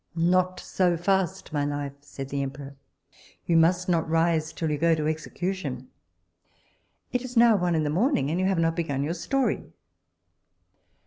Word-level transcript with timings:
Not 0.15 0.59
so 0.59 0.97
fast, 0.97 1.53
my 1.53 1.63
life, 1.63 1.93
said 2.01 2.29
the 2.29 2.41
emperor, 2.41 2.75
you 3.45 3.55
must 3.55 3.87
not 3.87 4.09
rise 4.09 4.51
till 4.51 4.71
you 4.71 4.79
go 4.79 4.95
to 4.95 5.05
execution; 5.07 5.89
it 7.11 7.21
is 7.21 7.37
now 7.37 7.55
one 7.55 7.75
in 7.75 7.83
the 7.83 7.91
morning, 7.91 8.31
and 8.31 8.39
you 8.39 8.47
have 8.47 8.57
not 8.57 8.75
begun 8.75 9.03
your 9.03 9.13
story. 9.13 9.63